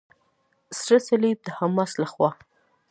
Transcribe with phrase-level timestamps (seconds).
[0.79, 2.29] سره صلیب د حماس لخوا.